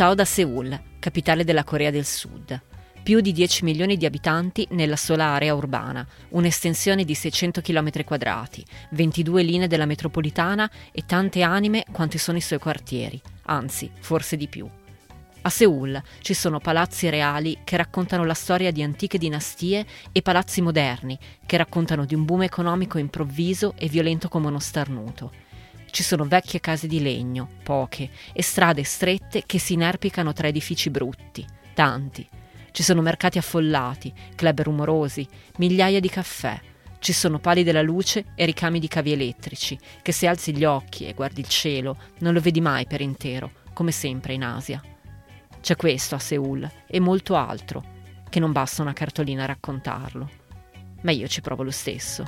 [0.00, 2.58] Ciao da Seoul, capitale della Corea del Sud.
[3.02, 8.64] Più di 10 milioni di abitanti nella sola area urbana, un'estensione di 600 km quadrati,
[8.92, 14.48] 22 linee della metropolitana e tante anime quanti sono i suoi quartieri, anzi, forse di
[14.48, 14.66] più.
[15.42, 20.62] A Seoul ci sono palazzi reali che raccontano la storia di antiche dinastie e palazzi
[20.62, 25.49] moderni che raccontano di un boom economico improvviso e violento come uno starnuto.
[25.90, 30.88] Ci sono vecchie case di legno, poche, e strade strette che si inerpicano tra edifici
[30.88, 31.44] brutti,
[31.74, 32.26] tanti.
[32.70, 35.26] Ci sono mercati affollati, club rumorosi,
[35.56, 36.58] migliaia di caffè.
[37.00, 41.06] Ci sono pali della luce e ricami di cavi elettrici, che se alzi gli occhi
[41.06, 44.80] e guardi il cielo non lo vedi mai per intero, come sempre in Asia.
[45.60, 47.84] C'è questo a Seoul e molto altro,
[48.28, 50.30] che non basta una cartolina a raccontarlo.
[51.02, 52.24] Ma io ci provo lo stesso.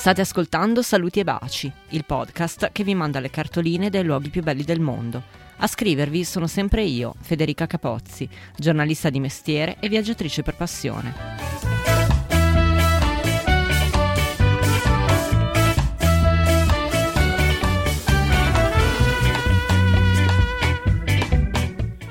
[0.00, 4.42] State ascoltando Saluti e Baci, il podcast che vi manda le cartoline dai luoghi più
[4.42, 5.22] belli del mondo.
[5.58, 11.14] A scrivervi sono sempre io, Federica Capozzi, giornalista di mestiere e viaggiatrice per passione.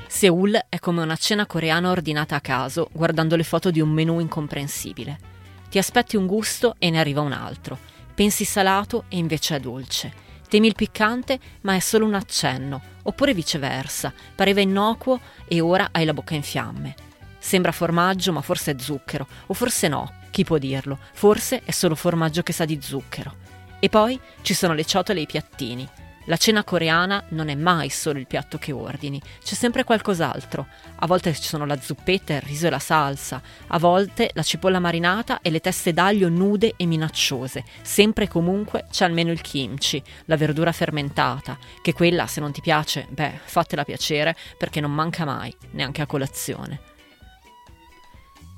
[0.06, 4.20] Seoul è come una cena coreana ordinata a caso, guardando le foto di un menù
[4.20, 5.39] incomprensibile.
[5.70, 7.78] Ti aspetti un gusto e ne arriva un altro.
[8.12, 10.12] Pensi salato e invece è dolce.
[10.48, 16.04] Temi il piccante, ma è solo un accenno, oppure viceversa, pareva innocuo e ora hai
[16.04, 16.96] la bocca in fiamme.
[17.38, 20.98] Sembra formaggio, ma forse è zucchero, o forse no, chi può dirlo?
[21.12, 23.36] Forse è solo formaggio che sa di zucchero.
[23.78, 25.88] E poi ci sono le ciotole e i piattini.
[26.24, 30.66] La cena coreana non è mai solo il piatto che ordini, c'è sempre qualcos'altro.
[30.96, 34.78] A volte ci sono la zuppetta, il riso e la salsa, a volte la cipolla
[34.78, 37.64] marinata e le teste d'aglio nude e minacciose.
[37.80, 42.60] Sempre e comunque c'è almeno il kimchi, la verdura fermentata, che quella se non ti
[42.60, 46.89] piace, beh, fatela piacere perché non manca mai, neanche a colazione.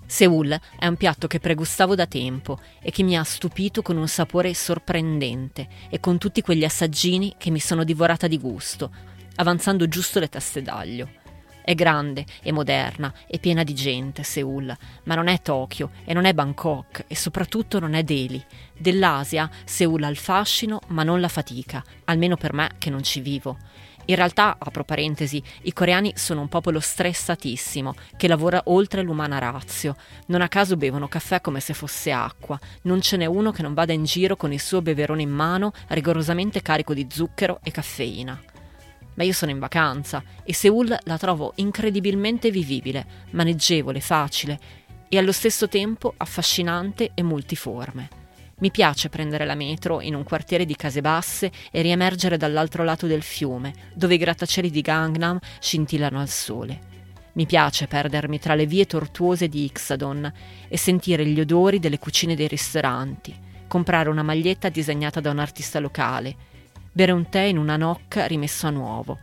[0.07, 4.09] Seoul è un piatto che pregustavo da tempo e che mi ha stupito con un
[4.09, 8.91] sapore sorprendente e con tutti quegli assaggini che mi sono divorata di gusto,
[9.37, 11.21] avanzando giusto le teste d'aglio.
[11.65, 16.25] È grande, è moderna, è piena di gente, Seoul, ma non è Tokyo e non
[16.25, 18.45] è Bangkok e soprattutto non è Delhi.
[18.77, 23.21] Dell'Asia Seoul ha il fascino ma non la fatica, almeno per me che non ci
[23.21, 23.59] vivo.
[24.07, 29.97] In realtà, apro parentesi, i coreani sono un popolo stressatissimo, che lavora oltre l'umana razio.
[30.27, 32.59] Non a caso bevono caffè come se fosse acqua.
[32.83, 35.73] Non ce n'è uno che non vada in giro con il suo beverone in mano,
[35.89, 38.41] rigorosamente carico di zucchero e caffeina.
[39.15, 44.59] Ma io sono in vacanza e Seoul la trovo incredibilmente vivibile, maneggevole, facile
[45.09, 48.22] e allo stesso tempo affascinante e multiforme.
[48.63, 53.09] Mi piace prendere la metro in un quartiere di case basse e riemergere dall'altro lato
[53.09, 56.91] del fiume, dove i grattacieli di Gangnam scintillano al sole.
[57.33, 60.33] Mi piace perdermi tra le vie tortuose di Ixadon
[60.69, 63.37] e sentire gli odori delle cucine dei ristoranti,
[63.67, 66.37] comprare una maglietta disegnata da un artista locale,
[66.93, 69.19] bere un tè in una nocca rimesso a nuovo,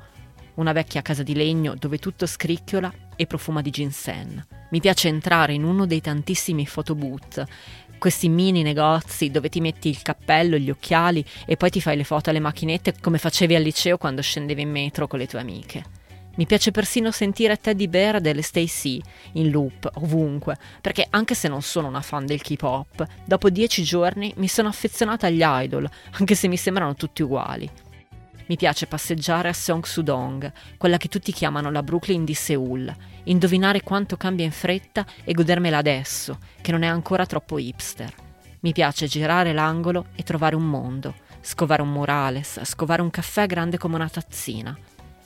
[0.56, 4.46] una vecchia casa di legno dove tutto scricchiola e profuma di ginseng.
[4.72, 7.46] Mi piace entrare in uno dei tantissimi photobooth
[8.00, 12.04] questi mini negozi dove ti metti il cappello, gli occhiali e poi ti fai le
[12.04, 15.98] foto alle macchinette come facevi al liceo quando scendevi in metro con le tue amiche.
[16.36, 19.02] Mi piace persino sentire Teddy Bear delle Stacey
[19.34, 24.34] in loop ovunque, perché anche se non sono una fan del K-pop, dopo dieci giorni
[24.38, 27.70] mi sono affezionata agli idol, anche se mi sembrano tutti uguali.
[28.50, 32.92] Mi piace passeggiare a Seong-Sudong, quella che tutti chiamano la Brooklyn di Seoul,
[33.26, 38.12] indovinare quanto cambia in fretta e godermela adesso, che non è ancora troppo hipster.
[38.62, 43.78] Mi piace girare l'angolo e trovare un mondo, scovare un murales, scovare un caffè grande
[43.78, 44.76] come una tazzina.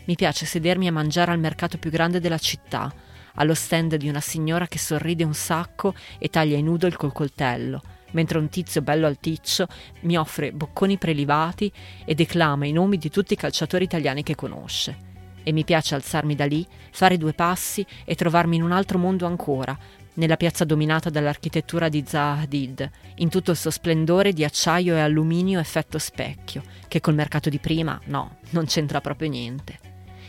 [0.03, 2.93] Mi piace sedermi a mangiare al mercato più grande della città,
[3.35, 7.81] allo stand di una signora che sorride un sacco e taglia i noodle col coltello,
[8.13, 9.67] mentre un tizio bello alticcio
[10.01, 11.71] mi offre bocconi prelibati
[12.05, 15.11] e declama i nomi di tutti i calciatori italiani che conosce.
[15.43, 19.25] E mi piace alzarmi da lì, fare due passi e trovarmi in un altro mondo
[19.25, 19.77] ancora,
[20.15, 24.99] nella piazza dominata dall'architettura di Zaha Hadid, in tutto il suo splendore di acciaio e
[24.99, 29.82] alluminio effetto specchio, che col mercato di prima, no, non c'entra proprio niente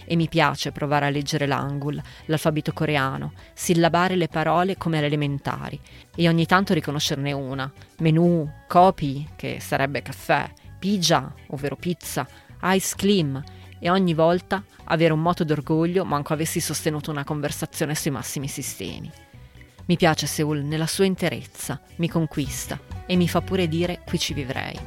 [0.04, 5.80] e mi piace provare a leggere l'angul, l'alfabeto coreano, sillabare le parole come alle elementari
[6.14, 7.70] e ogni tanto riconoscerne una.
[7.98, 12.26] Menù, copy, che sarebbe caffè, pija, ovvero pizza,
[12.62, 13.42] ice cream
[13.78, 19.10] e ogni volta avere un moto d'orgoglio manco avessi sostenuto una conversazione sui massimi sistemi.
[19.86, 24.32] Mi piace Seoul nella sua interezza, mi conquista e mi fa pure dire qui ci
[24.32, 24.78] vivrei,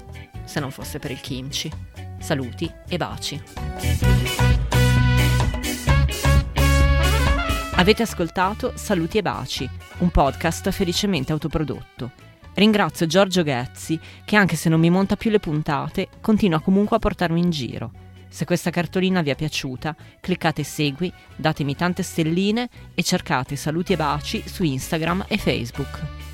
[0.44, 1.72] se non fosse per il kimchi.
[2.20, 4.47] Saluti e baci.
[7.80, 9.70] Avete ascoltato Saluti e baci,
[10.00, 12.12] un podcast felicemente autoprodotto.
[12.56, 17.00] Ringrazio Giorgio Ghezzi che anche se non mi monta più le puntate, continua comunque a
[17.00, 17.92] portarmi in giro.
[18.30, 23.98] Se questa cartolina vi è piaciuta, cliccate segui, datemi tante stelline e cercate saluti e
[23.98, 26.27] baci su Instagram e Facebook.